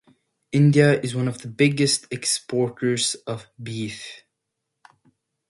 India 0.51 0.99
is 1.01 1.15
one 1.15 1.27
of 1.27 1.43
the 1.43 1.47
biggest 1.47 2.07
exporters 2.09 3.13
of 3.27 3.45
beef. 3.61 4.23